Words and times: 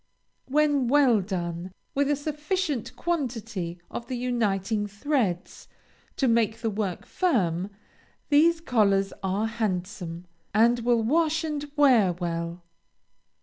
When 0.47 0.87
well 0.87 1.21
done, 1.21 1.73
with 1.93 2.09
a 2.09 2.15
sufficient 2.15 2.95
quantity 2.95 3.77
of 3.91 4.07
the 4.07 4.17
uniting 4.17 4.87
threads, 4.87 5.67
to 6.17 6.27
make 6.27 6.61
the 6.61 6.71
work 6.71 7.05
firm, 7.05 7.69
these 8.29 8.61
collars 8.61 9.13
are 9.21 9.45
handsome, 9.45 10.25
and 10.55 10.79
will 10.79 11.03
wash 11.03 11.43
and 11.43 11.71
wear 11.77 12.13
well. 12.13 12.63